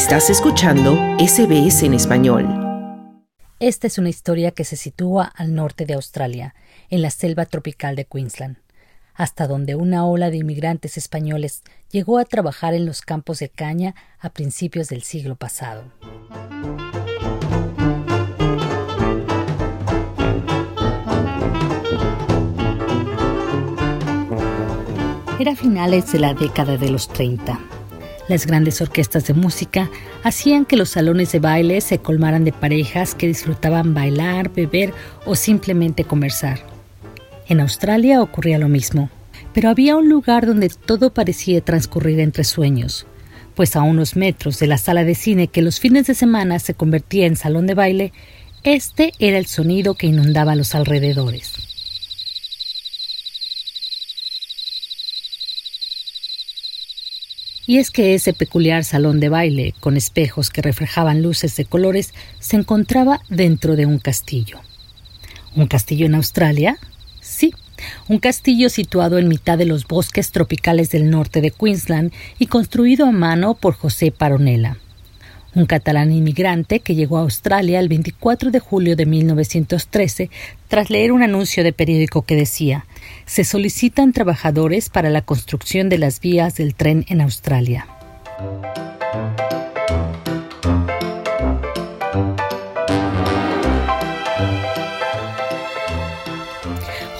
[0.00, 2.48] Estás escuchando SBS en español.
[3.60, 6.54] Esta es una historia que se sitúa al norte de Australia,
[6.88, 8.56] en la selva tropical de Queensland,
[9.14, 13.94] hasta donde una ola de inmigrantes españoles llegó a trabajar en los campos de caña
[14.18, 15.84] a principios del siglo pasado.
[25.38, 27.79] Era finales de la década de los 30
[28.30, 29.90] las grandes orquestas de música
[30.22, 34.94] hacían que los salones de baile se colmaran de parejas que disfrutaban bailar, beber
[35.26, 36.60] o simplemente conversar.
[37.48, 39.10] En Australia ocurría lo mismo,
[39.52, 43.06] pero había un lugar donde todo parecía transcurrir entre sueños,
[43.54, 46.74] pues a unos metros de la sala de cine que los fines de semana se
[46.74, 48.12] convertía en salón de baile,
[48.62, 51.69] este era el sonido que inundaba los alrededores.
[57.70, 62.12] Y es que ese peculiar salón de baile, con espejos que reflejaban luces de colores,
[62.40, 64.58] se encontraba dentro de un castillo.
[65.54, 66.78] ¿Un castillo en Australia?
[67.20, 67.54] Sí,
[68.08, 73.06] un castillo situado en mitad de los bosques tropicales del norte de Queensland y construido
[73.06, 74.76] a mano por José Paronela
[75.54, 80.30] un catalán inmigrante que llegó a Australia el 24 de julio de 1913
[80.68, 82.86] tras leer un anuncio de periódico que decía
[83.26, 87.86] se solicitan trabajadores para la construcción de las vías del tren en Australia.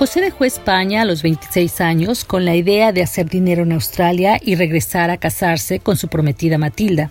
[0.00, 4.38] José dejó España a los 26 años con la idea de hacer dinero en Australia
[4.40, 7.10] y regresar a casarse con su prometida Matilda.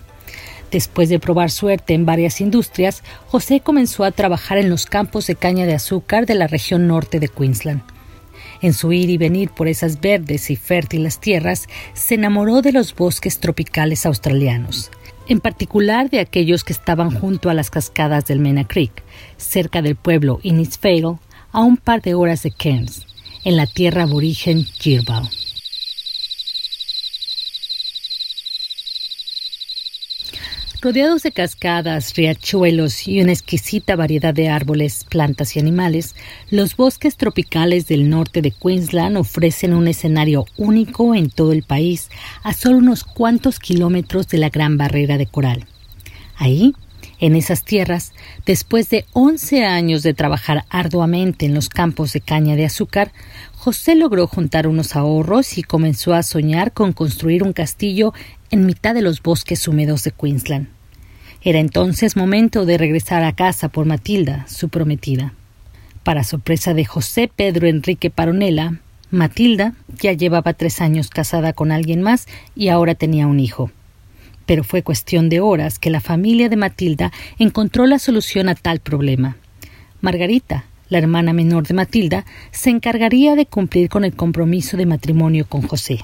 [0.70, 5.34] Después de probar suerte en varias industrias, José comenzó a trabajar en los campos de
[5.34, 7.82] caña de azúcar de la región norte de Queensland.
[8.62, 12.94] En su ir y venir por esas verdes y fértiles tierras, se enamoró de los
[12.94, 14.90] bosques tropicales australianos,
[15.26, 19.02] en particular de aquellos que estaban junto a las cascadas del Mena Creek,
[19.38, 21.16] cerca del pueblo Innisfail,
[21.52, 23.06] a un par de horas de Cairns,
[23.44, 25.28] en la tierra aborigen Girbal.
[30.82, 36.14] Rodeados de cascadas, riachuelos y una exquisita variedad de árboles, plantas y animales,
[36.50, 42.08] los bosques tropicales del norte de Queensland ofrecen un escenario único en todo el país,
[42.42, 45.66] a solo unos cuantos kilómetros de la Gran Barrera de Coral.
[46.36, 46.74] Ahí,
[47.20, 48.12] en esas tierras,
[48.46, 53.12] después de 11 años de trabajar arduamente en los campos de caña de azúcar,
[53.52, 58.14] José logró juntar unos ahorros y comenzó a soñar con construir un castillo
[58.50, 60.68] en mitad de los bosques húmedos de Queensland.
[61.42, 65.34] Era entonces momento de regresar a casa por Matilda, su prometida.
[66.02, 72.00] Para sorpresa de José Pedro Enrique Paronela, Matilda ya llevaba tres años casada con alguien
[72.00, 73.70] más y ahora tenía un hijo.
[74.50, 78.80] Pero fue cuestión de horas que la familia de Matilda encontró la solución a tal
[78.80, 79.36] problema.
[80.00, 85.46] Margarita, la hermana menor de Matilda, se encargaría de cumplir con el compromiso de matrimonio
[85.46, 86.00] con José.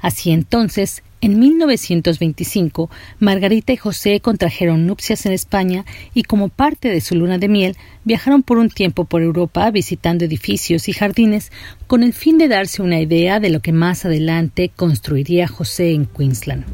[0.00, 2.90] Así entonces, en 1925,
[3.20, 5.84] Margarita y José contrajeron nupcias en España
[6.14, 10.24] y como parte de su luna de miel viajaron por un tiempo por Europa visitando
[10.24, 11.52] edificios y jardines
[11.86, 16.06] con el fin de darse una idea de lo que más adelante construiría José en
[16.06, 16.64] Queensland.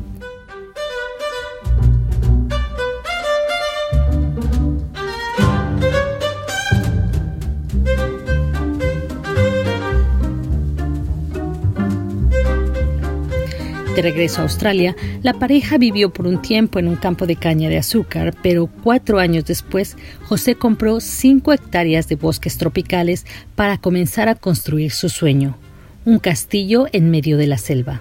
[13.94, 17.68] De regreso a Australia, la pareja vivió por un tiempo en un campo de caña
[17.68, 19.96] de azúcar, pero cuatro años después,
[20.26, 25.58] José compró cinco hectáreas de bosques tropicales para comenzar a construir su sueño,
[26.04, 28.00] un castillo en medio de la selva.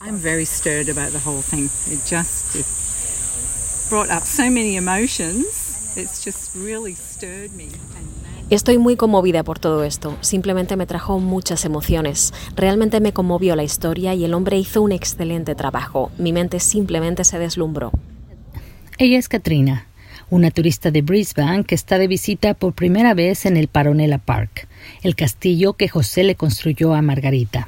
[0.00, 1.64] I'm very stirred about the whole thing.
[1.92, 2.56] It just
[3.90, 5.94] brought up so many emotions.
[5.96, 7.68] It's just really stirred me.
[8.48, 10.16] Estoy muy conmovida por todo esto.
[10.20, 12.32] Simplemente me trajo muchas emociones.
[12.54, 16.12] Realmente me conmovió la historia y el hombre hizo un excelente trabajo.
[16.16, 17.90] Mi mente simplemente se deslumbró.
[18.98, 19.88] Ella es Katrina,
[20.30, 24.68] una turista de Brisbane que está de visita por primera vez en el Paronella Park,
[25.02, 27.66] el castillo que José le construyó a Margarita.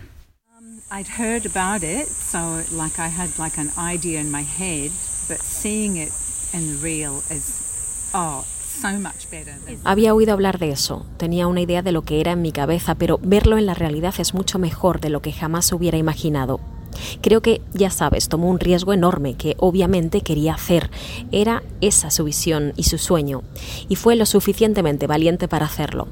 [0.93, 4.93] I'd heard about it, so like I had like an idea in my head,
[5.29, 6.13] but seeing it
[6.55, 8.47] in real is oh,
[9.85, 12.95] había oído hablar de eso, tenía una idea de lo que era en mi cabeza,
[12.95, 16.61] pero verlo en la realidad es mucho mejor de lo que jamás hubiera imaginado.
[17.21, 20.91] Creo que, ya sabes, tomó un riesgo enorme que obviamente quería hacer.
[21.33, 23.43] Era esa su visión y su sueño,
[23.89, 26.09] y fue lo suficientemente valiente para hacerlo.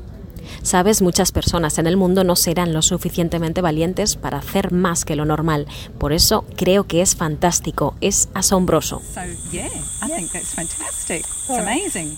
[0.62, 5.16] Sabes, muchas personas en el mundo no serán lo suficientemente valientes para hacer más que
[5.16, 5.66] lo normal.
[5.98, 9.00] Por eso creo que es fantástico, es asombroso.
[9.12, 9.20] So
[9.50, 9.66] yeah,
[10.02, 11.20] I think that's fantastic.
[11.20, 12.16] It's amazing.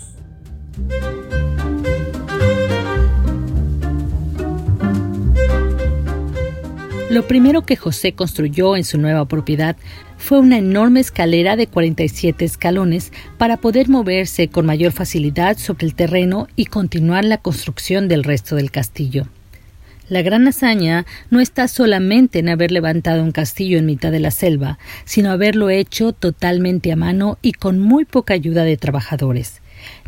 [7.11, 9.77] Lo primero que José construyó en su nueva propiedad
[10.19, 15.95] fue una enorme escalera de 47 escalones para poder moverse con mayor facilidad sobre el
[15.95, 19.27] terreno y continuar la construcción del resto del castillo.
[20.09, 24.31] La gran hazaña no está solamente en haber levantado un castillo en mitad de la
[24.31, 29.61] selva, sino haberlo hecho totalmente a mano y con muy poca ayuda de trabajadores.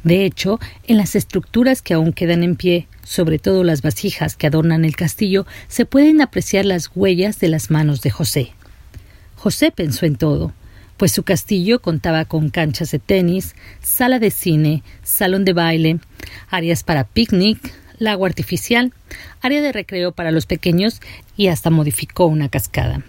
[0.03, 4.47] De hecho, en las estructuras que aún quedan en pie, sobre todo las vasijas que
[4.47, 8.53] adornan el castillo, se pueden apreciar las huellas de las manos de José.
[9.37, 10.55] José pensó en todo,
[10.97, 15.99] pues su castillo contaba con canchas de tenis, sala de cine, salón de baile,
[16.49, 17.59] áreas para picnic,
[18.01, 18.93] lago artificial,
[19.41, 21.01] área de recreo para los pequeños
[21.37, 23.05] y hasta modificó una cascada.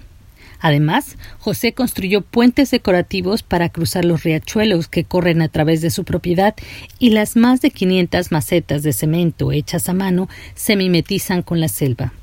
[0.59, 6.03] Además, José construyó puentes decorativos para cruzar los riachuelos que corren a través de su
[6.03, 6.53] propiedad
[6.99, 11.67] y las más de 500 macetas de cemento hechas a mano se mimetizan con la
[11.67, 12.13] selva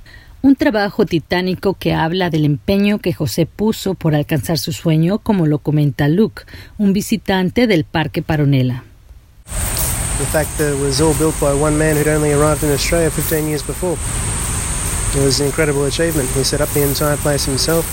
[0.41, 5.47] un trabajo titánico que habla del empeño que José puso por alcanzar su sueño, como
[5.47, 6.45] lo comenta Luke,
[6.79, 8.85] un visitante del Parque Paronela.
[10.19, 13.11] The fact that it was all built by one man who'd only arrived in Australia
[13.11, 13.97] 15 years before.
[15.17, 16.29] It was an incredible achievement.
[16.31, 17.87] He set up the entire place himself.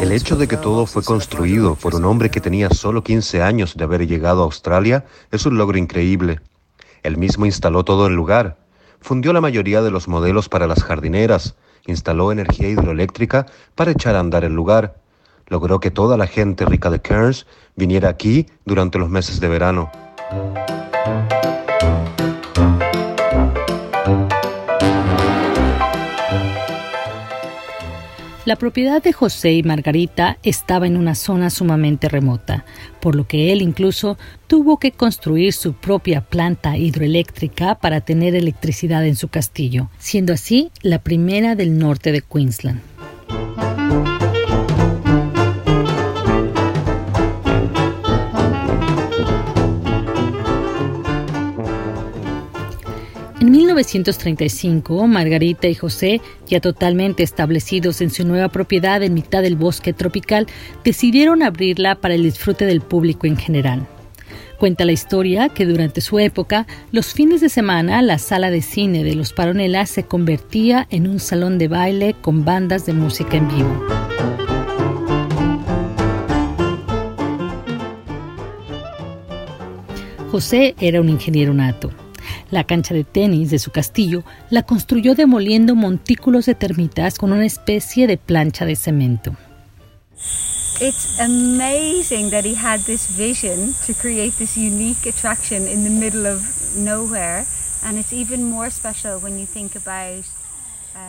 [0.00, 3.76] El hecho de que todo fue construido por un hombre que tenía solo 15 años
[3.76, 6.40] de haber llegado a Australia es un logro increíble.
[7.02, 8.56] Él mismo instaló todo el lugar,
[9.02, 11.54] fundió la mayoría de los modelos para las jardineras,
[11.86, 13.44] instaló energía hidroeléctrica
[13.74, 14.96] para echar a andar el lugar,
[15.48, 17.46] logró que toda la gente rica de Cairns
[17.76, 19.92] viniera aquí durante los meses de verano.
[28.44, 32.64] La propiedad de José y Margarita estaba en una zona sumamente remota,
[33.00, 34.18] por lo que él incluso
[34.48, 40.70] tuvo que construir su propia planta hidroeléctrica para tener electricidad en su castillo, siendo así
[40.82, 42.80] la primera del norte de Queensland.
[53.72, 59.94] 1935, Margarita y José, ya totalmente establecidos en su nueva propiedad en mitad del bosque
[59.94, 60.46] tropical,
[60.84, 63.86] decidieron abrirla para el disfrute del público en general.
[64.58, 69.04] Cuenta la historia que durante su época, los fines de semana, la sala de cine
[69.04, 73.48] de los Paronelas se convertía en un salón de baile con bandas de música en
[73.48, 73.86] vivo.
[80.30, 81.90] José era un ingeniero nato
[82.52, 87.46] la cancha de tenis de su castillo la construyó demoliendo montículos de termitas con una
[87.46, 89.34] especie de plancha de cemento.
[90.80, 96.26] It's amazing that he had this vision to create this unique attraction in the middle
[96.26, 96.42] of
[96.76, 97.44] nowhere,
[97.84, 100.24] and it's even more special when you think about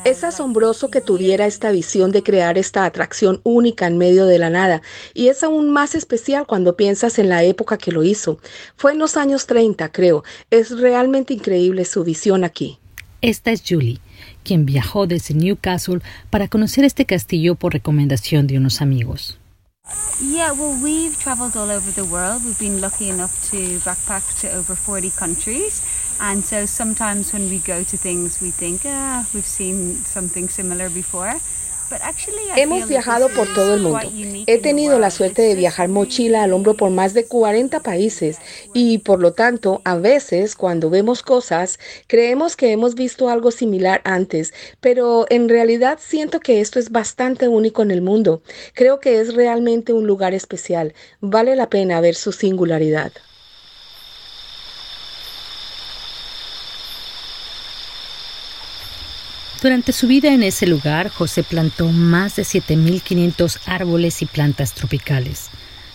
[0.06, 4.50] es asombroso que tuviera esta visión de crear esta atracción única en medio de la
[4.50, 4.81] nada,
[5.13, 8.39] y es aún más especial cuando piensas en la época que lo hizo.
[8.75, 10.24] Fue en los años 30, creo.
[10.50, 12.80] Es realmente increíble su visión aquí.
[13.21, 14.01] Esta es Julie,
[14.44, 19.40] quien viajó desde Newcastle para conocer este castillo por recomendación de unos amigos.
[20.21, 22.44] Yeah, well, we've traveled all over the world.
[22.45, 25.81] We've been lucky enough to backpack to over 40 countries.
[26.20, 30.90] And so sometimes when we go to things, we think, ah, we've seen something similar
[30.90, 31.40] before.
[32.56, 34.00] Hemos viajado por todo el mundo.
[34.48, 38.40] He tenido la suerte de viajar mochila al hombro por más de 40 países
[38.74, 44.02] y por lo tanto a veces cuando vemos cosas creemos que hemos visto algo similar
[44.06, 48.42] antes, pero en realidad siento que esto es bastante único en el mundo.
[48.74, 50.94] Creo que es realmente un lugar especial.
[51.22, 53.12] Vale la pena ver su singularidad.
[59.64, 65.48] Durante su vida en ese lugar, José plantó más de 7.500 árboles y plantas tropicales.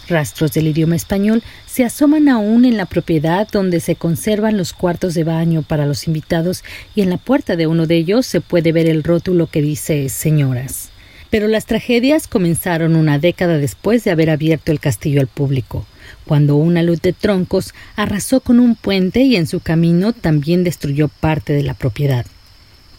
[0.09, 5.13] Rastros del idioma español se asoman aún en la propiedad donde se conservan los cuartos
[5.13, 8.73] de baño para los invitados y en la puerta de uno de ellos se puede
[8.73, 10.89] ver el rótulo que dice señoras.
[11.29, 15.85] Pero las tragedias comenzaron una década después de haber abierto el castillo al público,
[16.25, 21.09] cuando una luz de troncos arrasó con un puente y en su camino también destruyó
[21.09, 22.25] parte de la propiedad.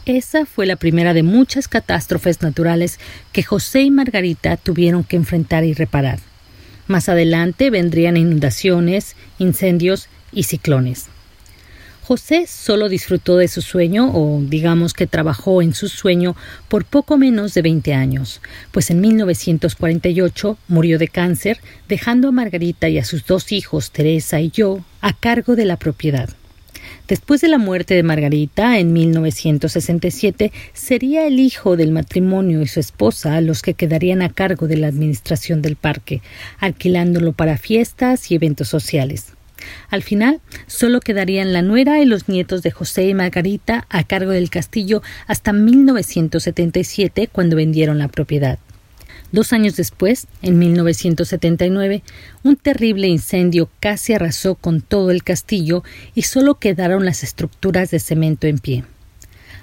[0.10, 2.98] Esa fue la primera de muchas catástrofes naturales
[3.32, 6.18] que José y Margarita tuvieron que enfrentar y reparar.
[6.88, 11.10] Más adelante vendrían inundaciones, incendios y ciclones.
[12.02, 16.36] José solo disfrutó de su sueño, o digamos que trabajó en su sueño,
[16.70, 22.90] por poco menos de 20 años, pues en 1948 murió de cáncer, dejando a Margarita
[22.90, 26.30] y a sus dos hijos, Teresa y yo, a cargo de la propiedad.
[27.10, 32.80] Después de la muerte de Margarita en 1967, sería el hijo del matrimonio y su
[32.80, 36.22] esposa los que quedarían a cargo de la administración del parque,
[36.60, 39.34] alquilándolo para fiestas y eventos sociales.
[39.90, 44.30] Al final, solo quedarían la nuera y los nietos de José y Margarita a cargo
[44.30, 48.60] del castillo hasta 1977, cuando vendieron la propiedad.
[49.32, 52.02] Dos años después, en 1979,
[52.44, 55.84] un terrible incendio casi arrasó con todo el castillo
[56.16, 58.84] y solo quedaron las estructuras de cemento en pie.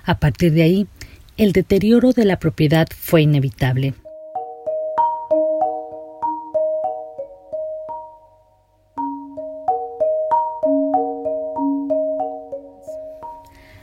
[0.05, 0.87] A partir de ahí,
[1.37, 3.95] el deterioro de la propiedad fue inevitable.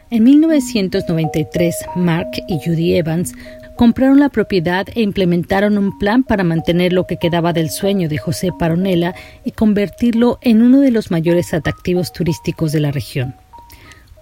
[0.09, 3.33] En 1993, Mark y Judy Evans
[3.75, 8.17] compraron la propiedad e implementaron un plan para mantener lo que quedaba del sueño de
[8.17, 13.35] José Paronela y convertirlo en uno de los mayores atractivos turísticos de la región.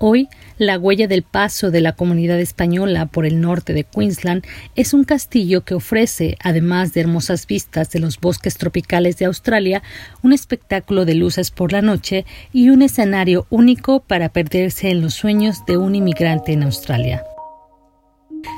[0.04, 4.44] Hoy, la huella del paso de la comunidad española por el norte de Queensland
[4.76, 9.84] es un castillo que ofrece, además de hermosas vistas de los bosques tropicales de Australia,
[10.24, 15.14] un espectáculo de luces por la noche y un escenario único para perderse en los
[15.14, 17.24] sueños de un inmigrante en Australia.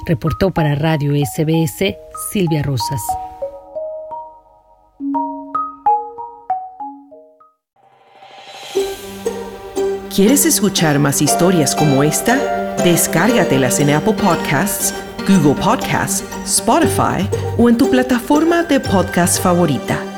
[0.05, 1.95] Reportó para Radio SBS
[2.31, 3.01] Silvia Rosas.
[10.13, 12.75] ¿Quieres escuchar más historias como esta?
[12.83, 14.93] Descárgatelas en Apple Podcasts,
[15.27, 20.12] Google Podcasts, Spotify o en tu plataforma de podcast favorita.